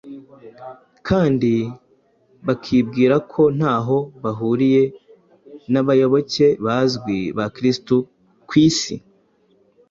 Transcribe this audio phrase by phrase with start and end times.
[1.07, 1.53] kandi
[2.45, 4.83] bakibwira ko ntaho bahuriye
[5.71, 7.95] n’abayoboke bazwi ba Kristo
[8.47, 8.95] ku isi.